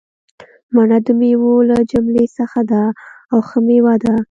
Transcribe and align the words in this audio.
مڼه 0.73 0.97
دمیوو 1.07 1.55
له 1.69 1.77
جملي 1.91 2.25
څخه 2.37 2.59
ده 2.71 2.83
او 3.31 3.39
ښه 3.47 3.59
میوه 3.67 3.95
ده 4.03 4.13